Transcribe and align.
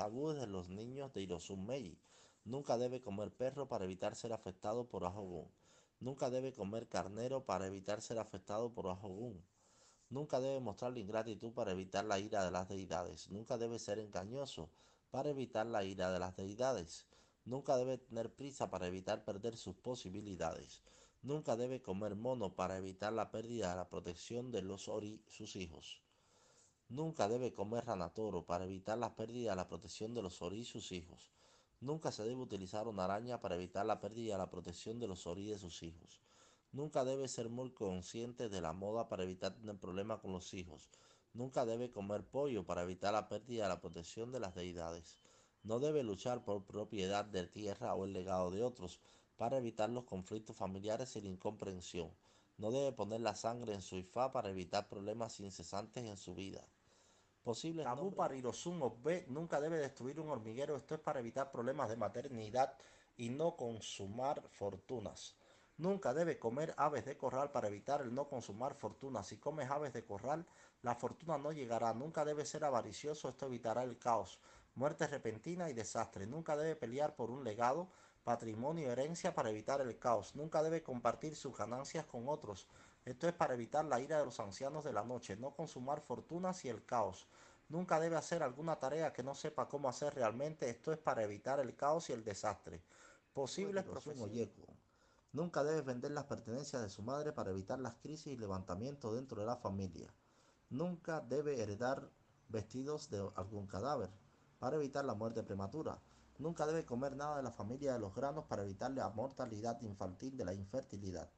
Tabúes 0.00 0.40
de 0.40 0.46
los 0.46 0.70
niños 0.70 1.12
de 1.12 1.20
Hirosun 1.20 1.66
Meiji. 1.66 1.98
Nunca 2.46 2.78
debe 2.78 3.02
comer 3.02 3.30
perro 3.30 3.68
para 3.68 3.84
evitar 3.84 4.16
ser 4.16 4.32
afectado 4.32 4.88
por 4.88 5.04
Ahogun. 5.04 5.46
Nunca 5.98 6.30
debe 6.30 6.54
comer 6.54 6.88
carnero 6.88 7.44
para 7.44 7.66
evitar 7.66 8.00
ser 8.00 8.18
afectado 8.18 8.72
por 8.72 8.86
Ahogun. 8.86 9.44
Nunca 10.08 10.40
debe 10.40 10.58
mostrar 10.58 10.96
ingratitud 10.96 11.52
para 11.52 11.72
evitar 11.72 12.06
la 12.06 12.18
ira 12.18 12.42
de 12.42 12.50
las 12.50 12.66
deidades. 12.70 13.28
Nunca 13.28 13.58
debe 13.58 13.78
ser 13.78 13.98
engañoso 13.98 14.70
para 15.10 15.28
evitar 15.28 15.66
la 15.66 15.84
ira 15.84 16.10
de 16.10 16.18
las 16.18 16.34
deidades. 16.34 17.06
Nunca 17.44 17.76
debe 17.76 17.98
tener 17.98 18.34
prisa 18.34 18.70
para 18.70 18.86
evitar 18.86 19.26
perder 19.26 19.58
sus 19.58 19.76
posibilidades. 19.76 20.82
Nunca 21.20 21.56
debe 21.56 21.82
comer 21.82 22.14
mono 22.14 22.54
para 22.54 22.78
evitar 22.78 23.12
la 23.12 23.30
pérdida 23.30 23.68
de 23.68 23.76
la 23.76 23.90
protección 23.90 24.50
de 24.50 24.62
los 24.62 24.88
ori, 24.88 25.22
sus 25.28 25.56
hijos. 25.56 26.00
Nunca 26.90 27.28
debe 27.28 27.52
comer 27.52 27.84
ranatoro 27.86 28.44
para 28.44 28.64
evitar 28.64 28.98
la 28.98 29.14
pérdida 29.14 29.50
de 29.50 29.56
la 29.56 29.68
protección 29.68 30.12
de 30.12 30.22
los 30.22 30.42
ori 30.42 30.58
y 30.58 30.64
sus 30.64 30.90
hijos. 30.90 31.30
Nunca 31.80 32.10
se 32.10 32.24
debe 32.24 32.42
utilizar 32.42 32.88
una 32.88 33.04
araña 33.04 33.40
para 33.40 33.54
evitar 33.54 33.86
la 33.86 34.00
pérdida 34.00 34.34
de 34.34 34.38
la 34.38 34.50
protección 34.50 34.98
de 34.98 35.06
los 35.06 35.24
ori 35.28 35.46
de 35.46 35.56
sus 35.56 35.84
hijos. 35.84 36.20
Nunca 36.72 37.04
debe 37.04 37.28
ser 37.28 37.48
muy 37.48 37.70
consciente 37.70 38.48
de 38.48 38.60
la 38.60 38.72
moda 38.72 39.08
para 39.08 39.22
evitar 39.22 39.54
tener 39.54 39.78
problemas 39.78 40.18
con 40.18 40.32
los 40.32 40.52
hijos. 40.52 40.90
Nunca 41.32 41.64
debe 41.64 41.92
comer 41.92 42.24
pollo 42.24 42.66
para 42.66 42.82
evitar 42.82 43.12
la 43.12 43.28
pérdida 43.28 43.62
de 43.62 43.68
la 43.68 43.80
protección 43.80 44.32
de 44.32 44.40
las 44.40 44.56
deidades. 44.56 45.16
No 45.62 45.78
debe 45.78 46.02
luchar 46.02 46.42
por 46.44 46.64
propiedad 46.64 47.24
de 47.24 47.46
tierra 47.46 47.94
o 47.94 48.04
el 48.04 48.12
legado 48.12 48.50
de 48.50 48.64
otros 48.64 48.98
para 49.36 49.58
evitar 49.58 49.90
los 49.90 50.06
conflictos 50.06 50.56
familiares 50.56 51.14
y 51.14 51.20
la 51.20 51.28
incomprensión. 51.28 52.10
No 52.58 52.72
debe 52.72 52.90
poner 52.90 53.20
la 53.20 53.36
sangre 53.36 53.74
en 53.74 53.80
su 53.80 53.96
ifá 53.96 54.32
para 54.32 54.50
evitar 54.50 54.88
problemas 54.88 55.38
incesantes 55.38 56.04
en 56.04 56.16
su 56.16 56.34
vida. 56.34 56.66
Posible 57.42 57.84
tabú 57.84 58.14
para 58.14 58.34
nunca 59.28 59.60
debe 59.60 59.78
destruir 59.78 60.20
un 60.20 60.28
hormiguero. 60.28 60.76
Esto 60.76 60.94
es 60.94 61.00
para 61.00 61.20
evitar 61.20 61.50
problemas 61.50 61.88
de 61.88 61.96
maternidad 61.96 62.76
y 63.16 63.30
no 63.30 63.56
consumar 63.56 64.42
fortunas. 64.50 65.36
Nunca 65.78 66.12
debe 66.12 66.38
comer 66.38 66.74
aves 66.76 67.06
de 67.06 67.16
corral 67.16 67.50
para 67.52 67.68
evitar 67.68 68.02
el 68.02 68.14
no 68.14 68.28
consumar 68.28 68.74
fortuna. 68.74 69.22
Si 69.22 69.38
comes 69.38 69.70
aves 69.70 69.94
de 69.94 70.04
corral, 70.04 70.46
la 70.82 70.94
fortuna 70.94 71.38
no 71.38 71.52
llegará. 71.52 71.94
Nunca 71.94 72.26
debe 72.26 72.44
ser 72.44 72.64
avaricioso, 72.64 73.30
esto 73.30 73.46
evitará 73.46 73.82
el 73.84 73.98
caos, 73.98 74.38
muerte 74.74 75.06
repentina 75.06 75.70
y 75.70 75.72
desastre. 75.72 76.26
Nunca 76.26 76.54
debe 76.54 76.76
pelear 76.76 77.16
por 77.16 77.30
un 77.30 77.44
legado, 77.44 77.88
patrimonio 78.24 78.88
o 78.88 78.92
herencia 78.92 79.34
para 79.34 79.48
evitar 79.48 79.80
el 79.80 79.98
caos. 79.98 80.36
Nunca 80.36 80.62
debe 80.62 80.82
compartir 80.82 81.34
sus 81.34 81.56
ganancias 81.56 82.04
con 82.04 82.28
otros. 82.28 82.68
Esto 83.04 83.26
es 83.26 83.32
para 83.32 83.54
evitar 83.54 83.84
la 83.84 84.00
ira 84.00 84.18
de 84.18 84.24
los 84.24 84.40
ancianos 84.40 84.84
de 84.84 84.92
la 84.92 85.04
noche, 85.04 85.36
no 85.36 85.54
consumar 85.54 86.00
fortunas 86.00 86.64
y 86.64 86.68
el 86.68 86.84
caos. 86.84 87.26
Nunca 87.68 88.00
debe 88.00 88.16
hacer 88.16 88.42
alguna 88.42 88.78
tarea 88.78 89.12
que 89.12 89.22
no 89.22 89.34
sepa 89.34 89.68
cómo 89.68 89.88
hacer 89.88 90.14
realmente. 90.14 90.68
Esto 90.68 90.92
es 90.92 90.98
para 90.98 91.22
evitar 91.22 91.60
el 91.60 91.76
caos 91.76 92.10
y 92.10 92.12
el 92.12 92.24
desastre. 92.24 92.82
Posibles 93.32 93.84
profesiones. 93.84 94.50
Nunca 95.32 95.62
debe 95.62 95.82
vender 95.82 96.10
las 96.10 96.24
pertenencias 96.24 96.82
de 96.82 96.90
su 96.90 97.02
madre 97.02 97.32
para 97.32 97.52
evitar 97.52 97.78
las 97.78 97.94
crisis 97.94 98.32
y 98.32 98.36
levantamientos 98.36 99.14
dentro 99.14 99.40
de 99.40 99.46
la 99.46 99.56
familia. 99.56 100.12
Nunca 100.68 101.20
debe 101.20 101.62
heredar 101.62 102.10
vestidos 102.48 103.08
de 103.10 103.30
algún 103.36 103.68
cadáver 103.68 104.10
para 104.58 104.76
evitar 104.76 105.04
la 105.04 105.14
muerte 105.14 105.44
prematura. 105.44 106.02
Nunca 106.38 106.66
debe 106.66 106.84
comer 106.84 107.14
nada 107.14 107.36
de 107.36 107.44
la 107.44 107.52
familia 107.52 107.92
de 107.92 108.00
los 108.00 108.14
granos 108.14 108.46
para 108.46 108.64
evitar 108.64 108.90
la 108.90 109.08
mortalidad 109.10 109.80
infantil 109.82 110.36
de 110.36 110.44
la 110.44 110.54
infertilidad. 110.54 111.30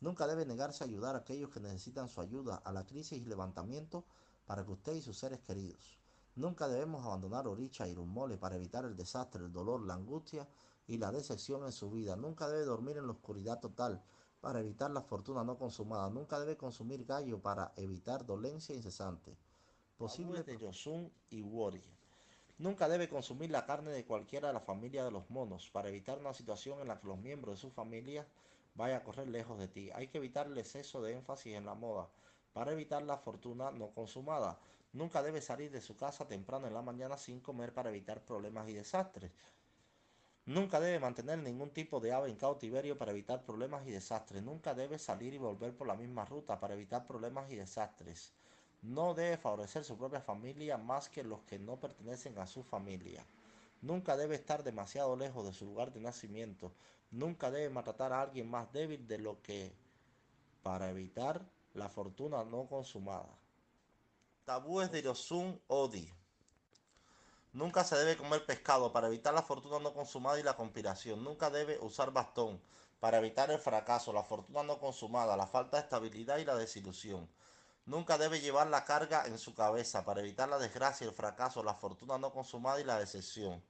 Nunca 0.00 0.26
debe 0.26 0.46
negarse 0.46 0.84
a 0.84 0.86
ayudar 0.86 1.14
a 1.16 1.18
aquellos 1.18 1.50
que 1.50 1.60
necesitan 1.60 2.08
su 2.08 2.20
ayuda 2.20 2.56
a 2.64 2.72
la 2.72 2.86
crisis 2.86 3.18
y 3.18 3.24
levantamiento 3.24 4.04
para 4.46 4.64
que 4.64 4.72
usted 4.72 4.94
y 4.94 5.02
sus 5.02 5.18
seres 5.18 5.40
queridos. 5.40 5.98
Nunca 6.36 6.68
debemos 6.68 7.04
abandonar 7.04 7.48
Oricha 7.48 7.88
y 7.88 7.94
Rumole 7.94 8.38
para 8.38 8.54
evitar 8.54 8.84
el 8.84 8.96
desastre, 8.96 9.44
el 9.44 9.52
dolor, 9.52 9.84
la 9.84 9.94
angustia 9.94 10.48
y 10.86 10.98
la 10.98 11.10
decepción 11.10 11.64
en 11.64 11.72
su 11.72 11.90
vida. 11.90 12.14
Nunca 12.14 12.48
debe 12.48 12.64
dormir 12.64 12.96
en 12.96 13.06
la 13.06 13.12
oscuridad 13.12 13.58
total 13.58 14.00
para 14.40 14.60
evitar 14.60 14.90
la 14.92 15.02
fortuna 15.02 15.42
no 15.42 15.58
consumada. 15.58 16.08
Nunca 16.10 16.38
debe 16.38 16.56
consumir 16.56 17.04
gallo 17.04 17.42
para 17.42 17.72
evitar 17.76 18.24
dolencia 18.24 18.74
incesante. 18.74 19.36
Posible 19.96 20.44
de 20.44 20.58
Yosun 20.58 21.12
y 21.30 21.42
Wori. 21.42 21.82
Nunca 22.58 22.88
debe 22.88 23.08
consumir 23.08 23.50
la 23.50 23.66
carne 23.66 23.90
de 23.90 24.04
cualquiera 24.04 24.48
de 24.48 24.54
la 24.54 24.60
familia 24.60 25.04
de 25.04 25.10
los 25.10 25.28
monos 25.30 25.70
para 25.70 25.88
evitar 25.88 26.18
una 26.18 26.34
situación 26.34 26.80
en 26.80 26.88
la 26.88 27.00
que 27.00 27.08
los 27.08 27.18
miembros 27.18 27.56
de 27.56 27.60
su 27.60 27.70
familia 27.70 28.26
vayan 28.78 29.00
a 29.00 29.04
correr 29.04 29.28
lejos 29.28 29.58
de 29.58 29.66
ti. 29.66 29.90
Hay 29.92 30.06
que 30.06 30.18
evitar 30.18 30.46
el 30.46 30.56
exceso 30.56 31.02
de 31.02 31.12
énfasis 31.12 31.56
en 31.56 31.66
la 31.66 31.74
moda 31.74 32.08
para 32.52 32.72
evitar 32.72 33.02
la 33.02 33.18
fortuna 33.18 33.72
no 33.72 33.90
consumada. 33.90 34.58
Nunca 34.92 35.20
debe 35.20 35.40
salir 35.40 35.70
de 35.72 35.80
su 35.80 35.96
casa 35.96 36.28
temprano 36.28 36.68
en 36.68 36.74
la 36.74 36.80
mañana 36.80 37.18
sin 37.18 37.40
comer 37.40 37.74
para 37.74 37.90
evitar 37.90 38.24
problemas 38.24 38.68
y 38.68 38.74
desastres. 38.74 39.32
Nunca 40.46 40.78
debe 40.80 41.00
mantener 41.00 41.40
ningún 41.40 41.70
tipo 41.70 41.98
de 42.00 42.12
ave 42.12 42.30
en 42.30 42.36
cautiverio 42.36 42.96
para 42.96 43.10
evitar 43.10 43.42
problemas 43.42 43.84
y 43.86 43.90
desastres. 43.90 44.42
Nunca 44.44 44.74
debe 44.74 44.98
salir 44.98 45.34
y 45.34 45.38
volver 45.38 45.76
por 45.76 45.88
la 45.88 45.96
misma 45.96 46.24
ruta 46.24 46.58
para 46.58 46.74
evitar 46.74 47.04
problemas 47.04 47.50
y 47.50 47.56
desastres. 47.56 48.32
No 48.80 49.12
debe 49.12 49.36
favorecer 49.36 49.84
su 49.84 49.98
propia 49.98 50.20
familia 50.20 50.78
más 50.78 51.08
que 51.08 51.24
los 51.24 51.42
que 51.42 51.58
no 51.58 51.80
pertenecen 51.80 52.38
a 52.38 52.46
su 52.46 52.62
familia. 52.62 53.26
Nunca 53.80 54.16
debe 54.16 54.34
estar 54.34 54.64
demasiado 54.64 55.16
lejos 55.16 55.46
de 55.46 55.52
su 55.52 55.64
lugar 55.64 55.92
de 55.92 56.00
nacimiento. 56.00 56.72
Nunca 57.10 57.50
debe 57.50 57.70
maltratar 57.70 58.12
a 58.12 58.22
alguien 58.22 58.50
más 58.50 58.72
débil 58.72 59.06
de 59.06 59.18
lo 59.18 59.40
que 59.42 59.72
para 60.62 60.90
evitar 60.90 61.44
la 61.74 61.88
fortuna 61.88 62.44
no 62.44 62.66
consumada. 62.66 63.38
Tabúes 64.44 64.90
de 64.90 64.98
Hirosun 64.98 65.60
Odi. 65.68 66.12
Nunca 67.52 67.84
se 67.84 67.96
debe 67.96 68.16
comer 68.16 68.44
pescado 68.44 68.92
para 68.92 69.06
evitar 69.06 69.32
la 69.32 69.42
fortuna 69.42 69.78
no 69.78 69.94
consumada 69.94 70.38
y 70.38 70.42
la 70.42 70.56
conspiración. 70.56 71.22
Nunca 71.22 71.50
debe 71.50 71.78
usar 71.80 72.12
bastón 72.12 72.60
para 73.00 73.18
evitar 73.18 73.50
el 73.50 73.58
fracaso, 73.58 74.12
la 74.12 74.24
fortuna 74.24 74.62
no 74.62 74.78
consumada, 74.78 75.36
la 75.36 75.46
falta 75.46 75.76
de 75.76 75.84
estabilidad 75.84 76.38
y 76.38 76.44
la 76.44 76.56
desilusión. 76.56 77.28
Nunca 77.88 78.18
debe 78.18 78.42
llevar 78.42 78.66
la 78.66 78.84
carga 78.84 79.24
en 79.24 79.38
su 79.38 79.54
cabeza 79.54 80.04
para 80.04 80.20
evitar 80.20 80.46
la 80.46 80.58
desgracia, 80.58 81.06
el 81.06 81.14
fracaso, 81.14 81.62
la 81.62 81.72
fortuna 81.72 82.18
no 82.18 82.30
consumada 82.34 82.78
y 82.82 82.84
la 82.84 82.98
decepción. 82.98 83.62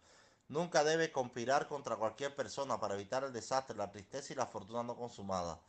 Nunca 0.48 0.82
debe 0.82 1.12
conspirar 1.12 1.68
contra 1.68 1.94
cualquier 1.94 2.34
persona 2.34 2.80
para 2.80 2.94
evitar 2.94 3.22
el 3.22 3.32
desastre, 3.32 3.76
la 3.76 3.92
tristeza 3.92 4.32
y 4.32 4.36
la 4.36 4.46
fortuna 4.46 4.82
no 4.82 4.96
consumada. 4.96 5.60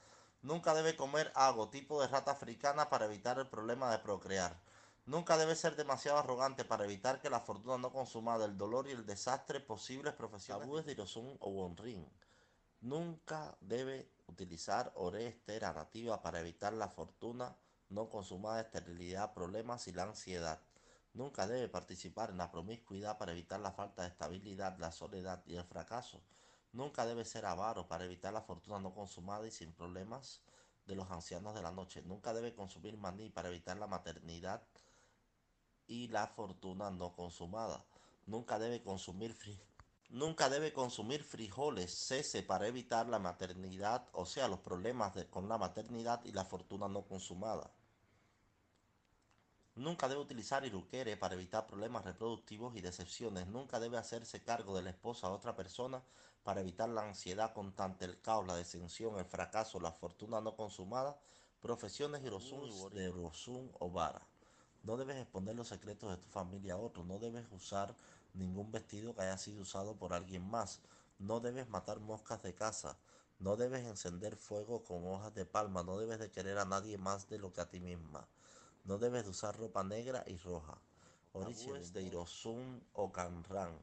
Nunca 0.42 0.74
debe 0.74 0.96
comer 0.96 1.32
algo 1.36 1.70
tipo 1.70 2.02
de 2.02 2.08
rata 2.08 2.32
africana 2.32 2.90
para 2.90 3.06
evitar 3.06 3.38
el 3.38 3.46
problema 3.46 3.92
de 3.92 4.00
procrear. 4.00 4.60
Nunca 5.06 5.38
debe 5.38 5.56
ser 5.56 5.76
demasiado 5.76 6.18
arrogante 6.18 6.66
para 6.66 6.86
evitar 6.86 7.22
que 7.22 7.30
la 7.30 7.42
fortuna 7.42 7.78
no 7.78 7.92
consumada, 7.94 8.46
el 8.46 8.58
dolor 8.58 8.88
y 8.88 8.94
el 8.94 9.06
desastre 9.06 9.60
posibles 9.60 10.16
profesionales 10.16 10.88
de 10.88 10.94
Hirosun 10.94 11.38
o 11.40 11.52
Wonrin. 11.52 12.04
Nunca 12.82 13.56
debe 13.62 14.10
utilizar 14.26 14.92
oreste 14.96 15.60
narrativa 15.60 16.20
para 16.24 16.40
evitar 16.40 16.74
la 16.74 16.88
fortuna 16.88 17.56
no 17.90 18.10
consumada, 18.10 18.62
esterilidad, 18.62 19.34
problemas 19.34 19.88
y 19.88 19.92
la 19.92 20.04
ansiedad. 20.04 20.62
Nunca 21.14 21.48
debe 21.48 21.68
participar 21.68 22.30
en 22.30 22.38
la 22.38 22.52
promiscuidad 22.52 23.18
para 23.18 23.32
evitar 23.32 23.60
la 23.60 23.72
falta 23.72 24.04
de 24.04 24.10
estabilidad, 24.10 24.78
la 24.78 24.92
soledad 24.92 25.44
y 25.46 25.56
el 25.56 25.64
fracaso. 25.64 26.22
Nunca 26.72 27.06
debe 27.06 27.26
ser 27.26 27.46
avaro 27.46 27.88
para 27.88 28.06
evitar 28.06 28.32
la 28.32 28.42
fortuna 28.42 28.80
no 28.80 28.94
consumada 28.94 29.48
y 29.48 29.52
sin 29.52 29.74
problemas 29.74 30.42
de 30.86 30.96
los 30.96 31.10
ancianos 31.10 31.56
de 31.56 31.64
la 31.64 31.72
noche. 31.72 32.04
Nunca 32.04 32.34
debe 32.34 32.54
consumir 32.54 32.98
maní 32.98 33.30
para 33.30 33.50
evitar 33.50 33.78
la 33.78 33.88
maternidad 33.88 34.62
y 35.88 36.08
la 36.10 36.28
fortuna 36.28 36.92
no 36.92 37.14
consumada. 37.14 37.84
Nunca 38.28 38.60
debe 38.60 38.84
consumir 38.84 39.36
Nunca 40.12 40.50
debe 40.50 40.74
consumir 40.74 41.24
frijoles, 41.24 41.94
cese 41.94 42.42
para 42.42 42.68
evitar 42.68 43.08
la 43.08 43.20
maternidad, 43.20 44.08
o 44.14 44.26
sea, 44.26 44.48
los 44.48 44.60
problemas 44.60 45.14
con 45.30 45.48
la 45.48 45.60
maternidad 45.60 46.26
y 46.26 46.32
la 46.32 46.46
fortuna 46.46 46.88
no 46.88 47.04
consumada. 47.04 47.72
Nunca 49.80 50.10
debe 50.10 50.20
utilizar 50.20 50.66
iruquere 50.66 51.16
para 51.16 51.36
evitar 51.36 51.66
problemas 51.66 52.04
reproductivos 52.04 52.76
y 52.76 52.82
decepciones. 52.82 53.48
Nunca 53.48 53.80
debe 53.80 53.98
hacerse 53.98 54.44
cargo 54.44 54.76
de 54.76 54.82
la 54.82 54.90
esposa 54.90 55.30
de 55.30 55.34
otra 55.36 55.56
persona 55.56 56.04
para 56.44 56.60
evitar 56.60 56.90
la 56.90 57.04
ansiedad 57.04 57.54
constante, 57.54 58.04
el 58.04 58.20
caos, 58.20 58.46
la 58.46 58.58
decepción, 58.58 59.18
el 59.18 59.24
fracaso, 59.24 59.80
la 59.80 59.94
fortuna 59.94 60.42
no 60.42 60.58
consumada. 60.58 61.18
Profesiones 61.62 62.22
de 62.24 62.30
Rosun 63.10 63.72
o 63.80 63.90
Vara. 63.90 64.22
No 64.84 64.98
debes 64.98 65.16
exponer 65.16 65.56
los 65.56 65.70
secretos 65.70 66.10
de 66.10 66.18
tu 66.18 66.28
familia 66.28 66.74
a 66.74 66.78
otros. 66.78 67.06
No 67.06 67.18
debes 67.18 67.50
usar 67.50 67.96
ningún 68.34 68.74
vestido 68.74 69.16
que 69.16 69.22
haya 69.22 69.38
sido 69.38 69.62
usado 69.62 69.96
por 69.96 70.12
alguien 70.12 70.46
más. 70.46 70.82
No 71.20 71.40
debes 71.40 71.70
matar 71.70 72.02
moscas 72.02 72.44
de 72.44 72.54
casa. 72.54 72.98
No 73.40 73.56
debes 73.56 73.86
encender 73.86 74.36
fuego 74.36 74.84
con 74.84 75.08
hojas 75.08 75.34
de 75.34 75.46
palma. 75.46 75.84
No 75.84 75.98
debes 75.98 76.20
de 76.20 76.30
querer 76.30 76.58
a 76.58 76.66
nadie 76.66 76.98
más 76.98 77.30
de 77.30 77.38
lo 77.40 77.54
que 77.54 77.62
a 77.62 77.70
ti 77.70 77.80
misma. 77.80 78.28
No 78.90 78.98
debes 78.98 79.24
de 79.24 79.30
usar 79.30 79.56
ropa 79.56 79.84
negra 79.84 80.24
y 80.26 80.36
roja. 80.38 80.76
Oriches 81.34 81.94
de 81.94 82.02
Hirosun 82.02 82.84
o 82.94 83.12
Kanran. 83.12 83.78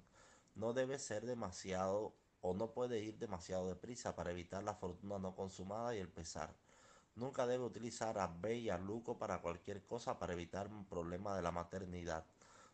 No 0.57 0.73
debes 0.73 1.01
ser 1.01 1.25
demasiado 1.25 2.13
o 2.41 2.55
no 2.55 2.73
puede 2.73 2.99
ir 2.99 3.17
demasiado 3.17 3.69
deprisa 3.69 4.17
para 4.17 4.33
evitar 4.33 4.65
la 4.65 4.75
fortuna 4.75 5.21
no 5.21 5.37
consumada 5.37 5.95
y 5.95 6.01
el 6.01 6.09
pesar. 6.09 6.53
Nunca 7.15 7.47
debe 7.47 7.63
utilizar 7.63 8.19
a 8.19 8.27
B 8.27 8.57
y 8.57 8.69
a 8.69 8.79
Luco 8.79 9.17
para 9.17 9.41
cualquier 9.41 9.85
cosa 9.85 10.19
para 10.19 10.33
evitar 10.33 10.67
un 10.67 10.85
problema 10.85 11.37
de 11.37 11.43
la 11.43 11.53
maternidad. 11.53 12.25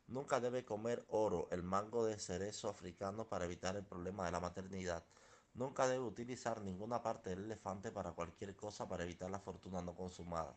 Nunca 0.06 0.40
debe 0.40 0.64
comer 0.64 1.04
oro, 1.10 1.48
el 1.50 1.62
mango 1.62 2.06
de 2.06 2.18
cerezo 2.18 2.70
africano 2.70 3.28
para 3.28 3.44
evitar 3.44 3.76
el 3.76 3.84
problema 3.84 4.24
de 4.24 4.32
la 4.32 4.40
maternidad. 4.40 5.04
Nunca 5.52 5.86
debe 5.86 6.02
utilizar 6.06 6.62
ninguna 6.62 7.02
parte 7.02 7.28
del 7.28 7.44
elefante 7.44 7.92
para 7.92 8.12
cualquier 8.12 8.56
cosa 8.56 8.88
para 8.88 9.04
evitar 9.04 9.30
la 9.30 9.38
fortuna 9.38 9.82
no 9.82 9.94
consumada. 9.94 10.56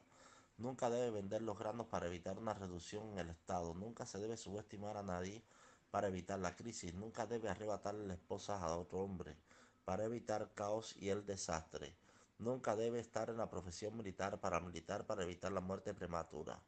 Nunca 0.58 0.90
debe 0.90 1.12
vender 1.12 1.42
los 1.42 1.60
granos 1.60 1.88
para 1.88 2.08
evitar 2.08 2.38
una 2.38 2.54
reducción 2.54 3.10
en 3.10 3.20
el 3.20 3.30
estado. 3.30 3.74
Nunca 3.74 4.06
se 4.06 4.20
debe 4.20 4.38
subestimar 4.38 4.96
a 4.96 5.04
nadie 5.04 5.44
para 5.92 6.08
evitar 6.08 6.40
la 6.40 6.56
crisis. 6.56 6.94
Nunca 6.94 7.26
debe 7.26 7.50
arrebatarle 7.50 8.08
la 8.08 8.14
esposa 8.14 8.62
a 8.62 8.78
otro 8.78 9.00
hombre 9.00 9.36
para 9.84 10.06
evitar 10.06 10.54
caos 10.54 10.96
y 10.98 11.10
el 11.10 11.26
desastre. 11.26 11.96
Nunca 12.40 12.76
debe 12.76 13.00
estar 13.00 13.30
en 13.30 13.38
la 13.38 13.50
profesión 13.50 13.98
militar 13.98 14.40
paramilitar 14.40 15.06
para 15.06 15.24
evitar 15.24 15.52
la 15.52 15.62
muerte 15.62 15.94
prematura. 15.94 16.62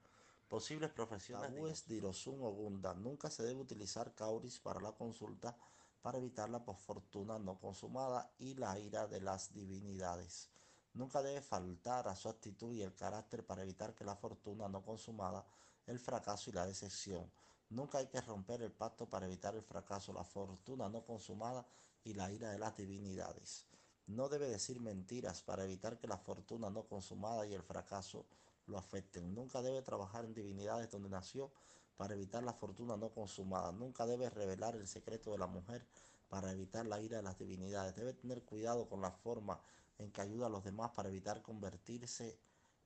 Posibles 0.48 0.92
profesiones 0.92 1.88
de 1.88 1.96
Dirosun 1.96 2.42
o 2.42 2.52
Gunda. 2.52 2.94
Nunca 2.94 3.30
se 3.30 3.44
debe 3.44 3.62
utilizar 3.62 4.14
cauris 4.16 4.60
para 4.60 4.80
la 4.80 4.94
consulta 4.94 5.58
para 6.02 6.20
evitar 6.20 6.50
la 6.50 6.64
posfortuna 6.64 7.38
no 7.40 7.60
consumada 7.60 8.32
y 8.38 8.54
la 8.56 8.80
ira 8.80 9.08
de 9.08 9.20
las 9.20 9.54
divinidades. 9.54 10.50
Nunca 10.98 11.22
debe 11.22 11.42
faltar 11.42 12.08
a 12.08 12.16
su 12.16 12.28
actitud 12.28 12.74
y 12.74 12.82
el 12.82 12.96
carácter 12.96 13.46
para 13.46 13.62
evitar 13.62 13.94
que 13.94 14.04
la 14.04 14.16
fortuna 14.16 14.68
no 14.68 14.82
consumada, 14.84 15.46
el 15.86 16.00
fracaso 16.00 16.50
y 16.50 16.54
la 16.54 16.66
decepción. 16.66 17.32
Nunca 17.70 18.00
hay 18.00 18.08
que 18.08 18.20
romper 18.20 18.64
el 18.64 18.72
pacto 18.72 19.08
para 19.08 19.28
evitar 19.28 19.56
el 19.56 19.62
fracaso, 19.62 20.12
la 20.12 20.24
fortuna 20.24 20.90
no 20.90 21.06
consumada 21.06 21.68
y 22.04 22.16
la 22.16 22.32
ira 22.32 22.50
de 22.50 22.58
las 22.58 22.76
divinidades. 22.76 23.68
No 24.08 24.28
debe 24.28 24.50
decir 24.50 24.80
mentiras 24.80 25.44
para 25.44 25.66
evitar 25.66 26.00
que 26.00 26.08
la 26.08 26.18
fortuna 26.18 26.72
no 26.72 26.88
consumada 26.88 27.46
y 27.46 27.54
el 27.54 27.62
fracaso 27.62 28.26
lo 28.66 28.80
afecten. 28.80 29.36
Nunca 29.36 29.62
debe 29.62 29.84
trabajar 29.84 30.26
en 30.26 30.34
divinidades 30.34 30.90
donde 30.90 31.10
nació 31.10 31.52
para 31.96 32.16
evitar 32.16 32.42
la 32.42 32.54
fortuna 32.54 32.98
no 32.98 33.10
consumada. 33.10 33.72
Nunca 33.72 34.08
debe 34.08 34.32
revelar 34.32 34.76
el 34.76 34.88
secreto 34.88 35.32
de 35.32 35.38
la 35.38 35.48
mujer 35.48 35.86
para 36.28 36.52
evitar 36.52 36.88
la 36.88 37.00
ira 37.00 37.18
de 37.18 37.24
las 37.24 37.38
divinidades. 37.38 37.96
Debe 37.96 38.14
tener 38.14 38.42
cuidado 38.42 38.90
con 38.90 39.00
la 39.00 39.12
forma 39.12 39.60
en 39.98 40.12
que 40.12 40.22
ayuda 40.22 40.48
a 40.48 40.50
los 40.50 40.64
demás 40.64 40.92
para 40.92 41.10
evitar 41.10 41.42
convertirse 41.42 42.40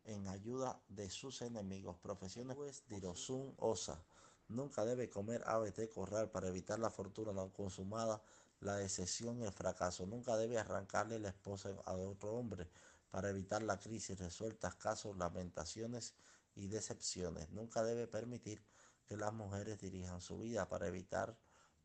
en 0.04 0.28
ayuda 0.28 0.82
de 0.88 1.10
sus 1.10 1.42
enemigos. 1.42 1.98
Profesiones 1.98 2.58
Dirosun 2.88 3.54
Osa. 3.58 4.04
Nunca 4.48 4.84
debe 4.84 5.10
comer 5.10 5.44
aves 5.46 5.76
de 5.76 5.90
corral 5.90 6.30
para 6.30 6.50
evitar 6.50 6.80
la 6.80 6.90
fortuna 6.90 7.32
no 7.32 7.54
consumada, 7.54 8.22
la 8.60 8.76
decepción 8.76 9.40
y 9.40 9.44
el 9.44 9.52
fracaso. 9.52 10.06
Nunca 10.06 10.36
debe 10.36 10.58
arrancarle 10.58 11.20
la 11.20 11.30
esposa 11.30 11.70
a 11.86 11.94
otro 11.94 12.34
hombre 12.34 12.70
para 13.10 13.30
evitar 13.30 13.62
la 13.62 13.80
crisis, 13.80 14.18
resueltas 14.20 14.76
casos, 14.76 15.18
lamentaciones 15.18 16.16
y 16.56 16.68
decepciones. 16.68 17.50
Nunca 17.52 17.84
debe 17.84 18.08
permitir 18.08 18.62
que 19.06 19.18
las 19.18 19.34
mujeres 19.34 19.80
dirijan 19.80 20.22
su 20.22 20.40
vida 20.40 20.68
para 20.68 20.88
evitar 20.88 21.38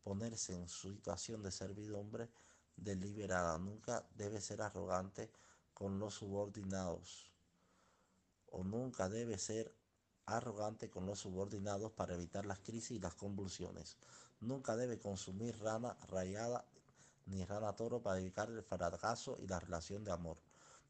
ponerse 0.02 0.54
en 0.54 0.68
situación 0.68 1.42
de 1.42 1.50
servidumbre 1.50 2.30
deliberada. 2.76 3.58
Nunca 3.58 4.06
debe 4.16 4.40
ser 4.40 4.62
arrogante 4.62 5.30
con 5.74 5.98
los 5.98 6.14
subordinados 6.14 7.32
o 8.50 8.64
nunca 8.64 9.08
debe 9.08 9.38
ser 9.38 9.74
arrogante 10.24 10.90
con 10.90 11.06
los 11.06 11.20
subordinados 11.20 11.92
para 11.92 12.14
evitar 12.14 12.46
las 12.46 12.58
crisis 12.60 12.92
y 12.92 12.98
las 12.98 13.14
convulsiones. 13.14 13.96
Nunca 14.40 14.76
debe 14.76 14.98
consumir 14.98 15.58
rana 15.60 15.96
rayada 16.08 16.64
ni 17.26 17.44
rana 17.44 17.74
toro 17.74 18.02
para 18.02 18.20
evitar 18.20 18.50
el 18.50 18.62
fracaso 18.62 19.36
y 19.40 19.46
la 19.46 19.60
relación 19.60 20.04
de 20.04 20.12
amor. 20.12 20.38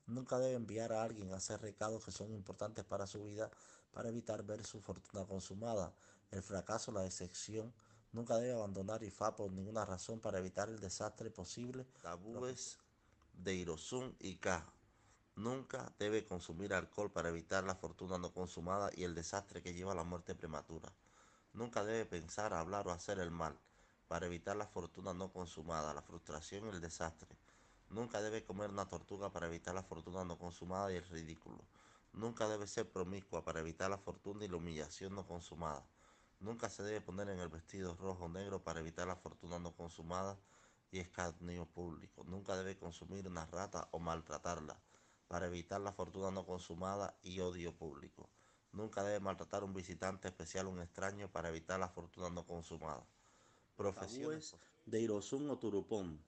Nunca 0.06 0.38
debe 0.38 0.54
enviar 0.54 0.92
a 0.92 1.02
alguien 1.02 1.32
a 1.32 1.36
hacer 1.36 1.60
recados 1.60 2.04
que 2.04 2.12
son 2.12 2.32
importantes 2.32 2.84
para 2.84 3.06
su 3.06 3.24
vida 3.24 3.50
para 3.92 4.10
evitar 4.10 4.42
ver 4.42 4.62
su 4.62 4.80
fortuna 4.80 5.24
consumada, 5.24 5.92
el 6.30 6.42
fracaso, 6.42 6.92
la 6.92 7.00
decepción. 7.00 7.72
Nunca 8.12 8.38
debe 8.38 8.54
abandonar 8.54 9.02
IFA 9.02 9.36
por 9.36 9.50
ninguna 9.52 9.84
razón 9.84 10.20
para 10.20 10.38
evitar 10.38 10.68
el 10.68 10.80
desastre 10.80 11.30
posible. 11.30 11.84
Tabúes 12.02 12.78
de 13.32 13.54
Hirosun 13.54 14.16
y 14.20 14.36
K. 14.36 14.64
Nunca 15.34 15.92
debe 15.98 16.24
consumir 16.24 16.72
alcohol 16.72 17.12
para 17.12 17.28
evitar 17.28 17.64
la 17.64 17.74
fortuna 17.74 18.16
no 18.16 18.32
consumada 18.32 18.90
y 18.94 19.04
el 19.04 19.14
desastre 19.14 19.62
que 19.62 19.74
lleva 19.74 19.92
a 19.92 19.96
la 19.96 20.04
muerte 20.04 20.34
prematura. 20.34 20.90
Nunca 21.52 21.84
debe 21.84 22.06
pensar, 22.06 22.54
hablar 22.54 22.88
o 22.88 22.92
hacer 22.92 23.18
el 23.18 23.30
mal 23.30 23.58
para 24.08 24.26
evitar 24.26 24.56
la 24.56 24.66
fortuna 24.66 25.12
no 25.12 25.32
consumada, 25.32 25.92
la 25.92 26.02
frustración 26.02 26.66
y 26.66 26.68
el 26.70 26.80
desastre. 26.80 27.28
Nunca 27.90 28.20
debe 28.22 28.44
comer 28.44 28.70
una 28.70 28.88
tortuga 28.88 29.30
para 29.30 29.46
evitar 29.46 29.74
la 29.74 29.82
fortuna 29.82 30.24
no 30.24 30.38
consumada 30.38 30.92
y 30.92 30.96
el 30.96 31.04
ridículo. 31.08 31.64
Nunca 32.12 32.48
debe 32.48 32.66
ser 32.66 32.90
promiscua 32.90 33.44
para 33.44 33.60
evitar 33.60 33.90
la 33.90 33.98
fortuna 33.98 34.44
y 34.44 34.48
la 34.48 34.56
humillación 34.56 35.14
no 35.14 35.26
consumada. 35.26 35.84
Nunca 36.40 36.68
se 36.68 36.82
debe 36.82 37.00
poner 37.00 37.28
en 37.30 37.40
el 37.40 37.48
vestido 37.48 37.94
rojo 37.96 38.26
o 38.26 38.28
negro 38.28 38.62
para 38.62 38.80
evitar 38.80 39.06
la 39.06 39.16
fortuna 39.16 39.58
no 39.58 39.74
consumada 39.74 40.38
y 40.90 40.98
escarnio 40.98 41.66
público. 41.66 42.24
Nunca 42.24 42.56
debe 42.56 42.76
consumir 42.76 43.26
una 43.26 43.46
rata 43.46 43.88
o 43.92 43.98
maltratarla 43.98 44.78
para 45.28 45.46
evitar 45.46 45.80
la 45.80 45.92
fortuna 45.92 46.30
no 46.30 46.44
consumada 46.44 47.18
y 47.22 47.40
odio 47.40 47.74
público. 47.74 48.28
Nunca 48.72 49.02
debe 49.02 49.20
maltratar 49.20 49.62
a 49.62 49.64
un 49.64 49.72
visitante 49.72 50.28
especial 50.28 50.66
o 50.66 50.70
un 50.70 50.82
extraño 50.82 51.30
para 51.30 51.48
evitar 51.48 51.80
la 51.80 51.88
fortuna 51.88 52.30
no 52.30 52.44
consumada. 52.44 53.06
Profesiones 53.74 54.54
de 54.84 55.00
Irosun 55.00 55.50
o 55.50 55.58
Turupón. 55.58 56.22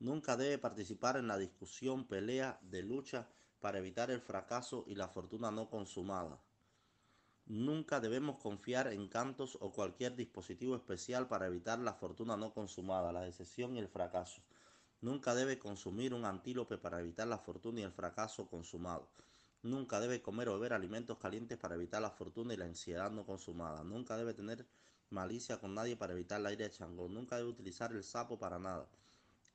Nunca 0.00 0.36
debe 0.36 0.58
participar 0.58 1.16
en 1.16 1.28
la 1.28 1.36
discusión, 1.36 2.06
pelea, 2.06 2.58
de 2.62 2.82
lucha 2.82 3.28
para 3.60 3.78
evitar 3.78 4.10
el 4.10 4.20
fracaso 4.20 4.84
y 4.88 4.96
la 4.96 5.08
fortuna 5.08 5.50
no 5.50 5.70
consumada. 5.70 6.40
Nunca 7.46 8.00
debemos 8.00 8.38
confiar 8.38 8.86
en 8.92 9.08
cantos 9.08 9.58
o 9.60 9.72
cualquier 9.72 10.14
dispositivo 10.14 10.76
especial 10.76 11.28
para 11.28 11.46
evitar 11.46 11.78
la 11.78 11.92
fortuna 11.92 12.36
no 12.36 12.54
consumada, 12.54 13.12
la 13.12 13.22
decepción 13.22 13.74
y 13.76 13.78
el 13.78 13.88
fracaso. 13.88 14.42
Nunca 15.00 15.34
debe 15.34 15.58
consumir 15.58 16.14
un 16.14 16.24
antílope 16.24 16.78
para 16.78 17.00
evitar 17.00 17.26
la 17.26 17.38
fortuna 17.38 17.80
y 17.80 17.82
el 17.82 17.92
fracaso 17.92 18.48
consumado. 18.48 19.08
Nunca 19.62 20.00
debe 20.00 20.22
comer 20.22 20.48
o 20.48 20.54
beber 20.54 20.72
alimentos 20.72 21.18
calientes 21.18 21.58
para 21.58 21.74
evitar 21.74 22.00
la 22.00 22.10
fortuna 22.10 22.54
y 22.54 22.56
la 22.56 22.64
ansiedad 22.64 23.10
no 23.10 23.26
consumada. 23.26 23.82
Nunca 23.82 24.16
debe 24.16 24.34
tener 24.34 24.66
malicia 25.10 25.58
con 25.58 25.74
nadie 25.74 25.96
para 25.96 26.12
evitar 26.12 26.40
la 26.40 26.52
ira 26.52 26.64
de 26.64 26.70
Changó. 26.70 27.08
Nunca 27.08 27.36
debe 27.36 27.48
utilizar 27.48 27.92
el 27.92 28.04
sapo 28.04 28.38
para 28.38 28.58
nada 28.58 28.88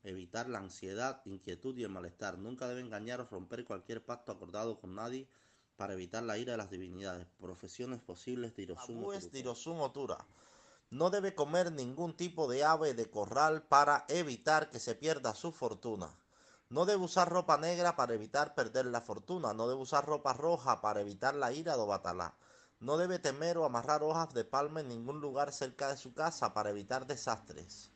evitar 0.03 0.47
la 0.47 0.59
ansiedad, 0.59 1.21
inquietud 1.25 1.75
y 1.77 1.83
el 1.83 1.89
malestar. 1.89 2.37
Nunca 2.37 2.67
debe 2.67 2.81
engañar 2.81 3.21
o 3.21 3.25
romper 3.25 3.65
cualquier 3.65 4.03
pacto 4.03 4.31
acordado 4.31 4.79
con 4.79 4.95
nadie 4.95 5.27
para 5.77 5.93
evitar 5.93 6.23
la 6.23 6.37
ira 6.37 6.53
de 6.53 6.57
las 6.57 6.69
divinidades. 6.69 7.27
Profesiones 7.39 8.01
posibles 8.01 8.55
de 8.55 8.63
Hirosun 9.39 9.79
Otura. 9.79 10.17
No 10.89 11.09
debe 11.09 11.35
comer 11.35 11.71
ningún 11.71 12.17
tipo 12.17 12.49
de 12.49 12.65
ave 12.65 12.93
de 12.93 13.09
corral 13.09 13.61
para 13.61 14.05
evitar 14.09 14.69
que 14.69 14.79
se 14.79 14.95
pierda 14.95 15.35
su 15.35 15.51
fortuna. 15.51 16.09
No 16.69 16.85
debe 16.85 17.03
usar 17.03 17.29
ropa 17.29 17.57
negra 17.57 17.95
para 17.95 18.13
evitar 18.13 18.55
perder 18.55 18.87
la 18.87 19.01
fortuna. 19.01 19.53
No 19.53 19.67
debe 19.67 19.81
usar 19.81 20.05
ropa 20.05 20.33
roja 20.33 20.81
para 20.81 21.01
evitar 21.01 21.35
la 21.35 21.53
ira 21.53 21.77
de 21.77 21.83
Obatalá. 21.83 22.33
No 22.79 22.97
debe 22.97 23.19
temer 23.19 23.57
o 23.57 23.65
amarrar 23.65 24.03
hojas 24.03 24.33
de 24.33 24.45
palma 24.45 24.81
en 24.81 24.89
ningún 24.89 25.21
lugar 25.21 25.51
cerca 25.53 25.89
de 25.89 25.97
su 25.97 26.13
casa 26.13 26.53
para 26.53 26.71
evitar 26.71 27.05
desastres. 27.05 27.91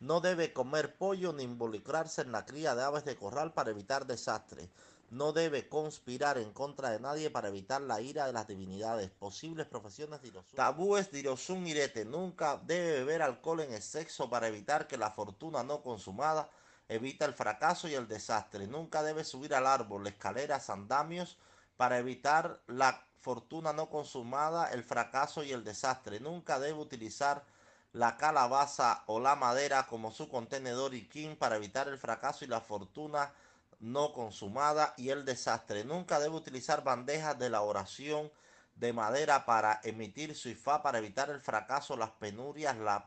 No 0.00 0.20
debe 0.20 0.52
comer 0.52 0.96
pollo 0.96 1.32
ni 1.32 1.42
involucrarse 1.42 2.22
en 2.22 2.32
la 2.32 2.46
cría 2.46 2.74
de 2.74 2.84
aves 2.84 3.04
de 3.04 3.16
corral 3.16 3.52
para 3.52 3.70
evitar 3.70 4.06
desastres. 4.06 4.68
No 5.10 5.32
debe 5.32 5.68
conspirar 5.68 6.36
en 6.36 6.52
contra 6.52 6.90
de 6.90 7.00
nadie 7.00 7.30
para 7.30 7.48
evitar 7.48 7.80
la 7.80 8.00
ira 8.00 8.26
de 8.26 8.32
las 8.32 8.46
divinidades. 8.46 9.10
Posibles 9.10 9.66
profesiones 9.66 10.20
de 10.20 10.28
Irosun. 10.28 10.56
Tabúes 10.56 11.10
de 11.10 11.20
Irosun 11.20 11.66
Irete. 11.66 12.04
Nunca 12.04 12.60
debe 12.64 12.98
beber 12.98 13.22
alcohol 13.22 13.60
en 13.60 13.72
exceso 13.72 14.28
para 14.28 14.48
evitar 14.48 14.86
que 14.86 14.98
la 14.98 15.10
fortuna 15.10 15.62
no 15.62 15.82
consumada 15.82 16.50
evita 16.88 17.24
el 17.24 17.32
fracaso 17.32 17.88
y 17.88 17.94
el 17.94 18.06
desastre. 18.06 18.66
Nunca 18.66 19.02
debe 19.02 19.24
subir 19.24 19.54
al 19.54 19.66
árbol, 19.66 20.06
escaleras, 20.06 20.68
andamios 20.68 21.38
para 21.76 21.98
evitar 21.98 22.60
la 22.66 23.02
fortuna 23.20 23.72
no 23.72 23.88
consumada, 23.88 24.70
el 24.72 24.84
fracaso 24.84 25.42
y 25.42 25.52
el 25.52 25.64
desastre. 25.64 26.20
Nunca 26.20 26.58
debe 26.58 26.78
utilizar 26.78 27.44
la 27.92 28.16
calabaza 28.16 29.02
o 29.06 29.20
la 29.20 29.36
madera 29.36 29.86
como 29.86 30.10
su 30.12 30.28
contenedor 30.28 30.94
y 30.94 31.08
king 31.08 31.36
para 31.36 31.56
evitar 31.56 31.88
el 31.88 31.98
fracaso 31.98 32.44
y 32.44 32.48
la 32.48 32.60
fortuna 32.60 33.32
no 33.80 34.12
consumada 34.12 34.94
y 34.96 35.10
el 35.10 35.24
desastre. 35.24 35.84
Nunca 35.84 36.18
debe 36.18 36.34
utilizar 36.34 36.82
bandejas 36.84 37.38
de 37.38 37.50
la 37.50 37.62
oración 37.62 38.30
de 38.74 38.92
madera 38.92 39.44
para 39.44 39.80
emitir 39.82 40.34
su 40.36 40.48
ifá 40.48 40.82
para 40.82 40.98
evitar 40.98 41.30
el 41.30 41.40
fracaso, 41.40 41.96
las 41.96 42.10
penurias, 42.10 42.76
la, 42.76 43.04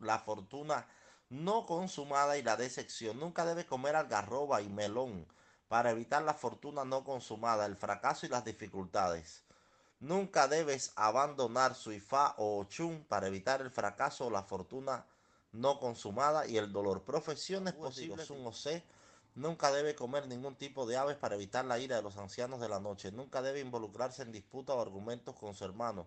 la 0.00 0.18
fortuna 0.18 0.86
no 1.30 1.64
consumada 1.64 2.36
y 2.36 2.42
la 2.42 2.56
decepción. 2.56 3.18
Nunca 3.18 3.44
debe 3.44 3.66
comer 3.66 3.96
algarroba 3.96 4.62
y 4.62 4.68
melón 4.68 5.26
para 5.68 5.90
evitar 5.90 6.22
la 6.22 6.34
fortuna 6.34 6.84
no 6.84 7.04
consumada, 7.04 7.66
el 7.66 7.76
fracaso 7.76 8.26
y 8.26 8.28
las 8.28 8.44
dificultades. 8.44 9.42
Nunca 10.00 10.48
debes 10.48 10.92
abandonar 10.96 11.74
su 11.74 11.92
ifá 11.92 12.34
o 12.36 12.58
ochun 12.58 13.04
para 13.08 13.28
evitar 13.28 13.60
el 13.60 13.70
fracaso 13.70 14.26
o 14.26 14.30
la 14.30 14.42
fortuna 14.42 15.06
no 15.52 15.78
consumada 15.78 16.46
y 16.46 16.56
el 16.56 16.72
dolor. 16.72 17.02
Profesiones 17.04 17.74
posibles, 17.74 18.28
un 18.30 18.46
OC. 18.46 18.82
Nunca 19.34 19.72
debe 19.72 19.94
comer 19.94 20.26
ningún 20.26 20.56
tipo 20.56 20.86
de 20.86 20.98
aves 20.98 21.16
para 21.16 21.36
evitar 21.36 21.64
la 21.64 21.78
ira 21.78 21.96
de 21.96 22.02
los 22.02 22.18
ancianos 22.18 22.60
de 22.60 22.68
la 22.68 22.80
noche. 22.80 23.12
Nunca 23.12 23.40
debe 23.40 23.60
involucrarse 23.60 24.22
en 24.22 24.32
disputas 24.32 24.76
o 24.76 24.80
argumentos 24.82 25.34
con 25.36 25.54
su 25.54 25.64
hermano 25.64 26.06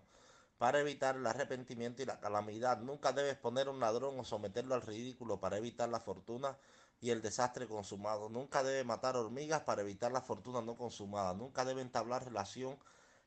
para 0.58 0.80
evitar 0.80 1.16
el 1.16 1.26
arrepentimiento 1.26 2.02
y 2.02 2.06
la 2.06 2.20
calamidad. 2.20 2.78
Nunca 2.80 3.12
debe 3.12 3.30
exponer 3.30 3.66
a 3.66 3.70
un 3.72 3.80
ladrón 3.80 4.18
o 4.20 4.24
someterlo 4.24 4.74
al 4.74 4.82
ridículo 4.82 5.40
para 5.40 5.58
evitar 5.58 5.88
la 5.88 6.00
fortuna 6.00 6.56
y 7.00 7.10
el 7.10 7.20
desastre 7.20 7.66
consumado. 7.66 8.28
Nunca 8.28 8.62
debe 8.62 8.84
matar 8.84 9.16
hormigas 9.16 9.62
para 9.62 9.82
evitar 9.82 10.12
la 10.12 10.22
fortuna 10.22 10.62
no 10.62 10.76
consumada. 10.76 11.34
Nunca 11.34 11.64
debe 11.64 11.82
entablar 11.82 12.24
relación 12.24 12.78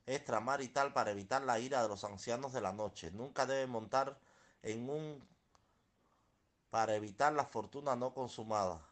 extramarital 0.05 0.93
para 0.93 1.11
evitar 1.11 1.43
la 1.43 1.59
ira 1.59 1.81
de 1.83 1.89
los 1.89 2.03
ancianos 2.03 2.53
de 2.53 2.61
la 2.61 2.73
noche. 2.73 3.11
Nunca 3.11 3.45
debe 3.45 3.67
montar 3.67 4.17
en 4.63 4.89
un 4.89 5.27
para 6.69 6.95
evitar 6.95 7.33
la 7.33 7.45
fortuna 7.45 7.95
no 7.95 8.13
consumada. 8.13 8.88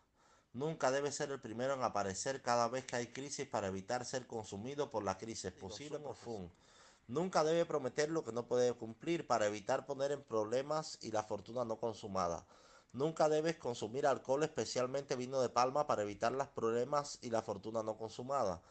Nunca 0.53 0.91
debe 0.91 1.11
ser 1.11 1.31
el 1.31 1.39
primero 1.39 1.73
en 1.73 1.83
aparecer 1.83 2.41
cada 2.41 2.67
vez 2.67 2.85
que 2.85 2.95
hay 2.95 3.07
crisis 3.07 3.47
para 3.47 3.67
evitar 3.67 4.05
ser 4.05 4.27
consumido 4.27 4.89
por 4.89 5.03
la 5.03 5.17
crisis, 5.17 5.51
posible 5.51 5.99
o 6.03 6.13
fun. 6.13 6.51
Nunca 7.07 7.43
debe 7.43 7.65
prometer 7.65 8.09
lo 8.09 8.23
que 8.25 8.31
no 8.31 8.47
puede 8.47 8.73
cumplir 8.73 9.27
para 9.27 9.47
evitar 9.47 9.85
poner 9.85 10.11
en 10.11 10.23
problemas 10.23 10.97
y 11.01 11.11
la 11.11 11.23
fortuna 11.23 11.63
no 11.63 11.77
consumada. 11.79 12.45
Nunca 12.91 13.29
debes 13.29 13.57
consumir 13.57 14.07
alcohol, 14.07 14.43
especialmente 14.43 15.15
vino 15.15 15.41
de 15.41 15.49
palma, 15.49 15.87
para 15.87 16.01
evitar 16.01 16.31
los 16.31 16.47
problemas 16.47 17.19
y 17.21 17.29
la 17.29 17.41
fortuna 17.41 17.83
no 17.83 17.95
consumada. 17.95 18.61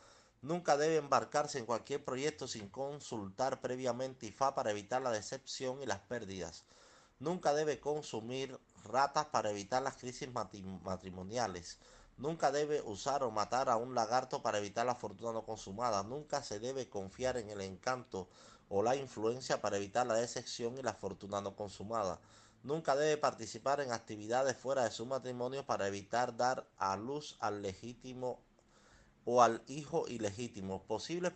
Nunca 0.43 0.77
debe 0.77 0.97
embarcarse 0.97 1.59
en 1.59 1.67
cualquier 1.67 2.05
proyecto 2.05 2.47
sin 2.47 2.69
consultar 2.69 3.61
previamente 3.61 4.27
IFA 4.27 4.55
para 4.55 4.71
evitar 4.71 5.01
la 5.01 5.11
decepción 5.11 5.83
y 5.83 5.87
las 5.87 6.01
pérdidas. 6.01 6.65
Nunca 7.19 7.55
debe 7.55 7.81
consumir 7.81 8.59
ratas 8.89 9.27
para 9.27 9.51
evitar 9.51 9.83
las 9.83 9.97
crisis 9.97 10.29
matrimoniales. 10.33 11.79
Nunca 12.19 12.51
debe 12.51 12.81
usar 12.81 13.23
o 13.23 13.31
matar 13.31 13.69
a 13.69 13.77
un 13.77 13.95
lagarto 13.95 14.43
para 14.43 14.59
evitar 14.59 14.87
la 14.87 14.95
fortuna 14.95 15.33
no 15.33 15.45
consumada. 15.45 16.03
Nunca 16.03 16.43
se 16.43 16.59
debe 16.59 16.89
confiar 16.89 17.37
en 17.37 17.51
el 17.51 17.61
encanto 17.61 18.29
o 18.69 18.83
la 18.83 18.97
influencia 18.97 19.61
para 19.61 19.77
evitar 19.77 20.07
la 20.07 20.15
decepción 20.15 20.79
y 20.79 20.83
la 20.83 20.95
fortuna 20.95 21.41
no 21.41 21.55
consumada. 21.55 22.19
Nunca 22.63 22.97
debe 22.97 23.17
participar 23.17 23.81
en 23.81 23.93
actividades 23.93 24.57
fuera 24.57 24.85
de 24.85 24.91
su 24.91 25.07
matrimonio 25.07 25.65
para 25.67 25.87
evitar 25.87 26.37
dar 26.37 26.67
a 26.79 26.97
luz 26.97 27.37
al 27.39 27.63
legítimo 27.63 28.41
o 29.25 29.43
al 29.43 29.63
hijo 29.67 30.09
ilegítimo. 30.09 30.83
Posibles 30.85 31.33